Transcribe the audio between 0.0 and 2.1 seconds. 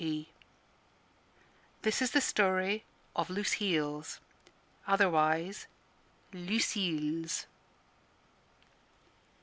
P. This is